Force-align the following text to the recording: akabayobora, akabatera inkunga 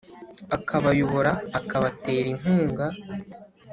akabayobora, 0.55 1.31
akabatera 1.59 2.27
inkunga 2.33 2.85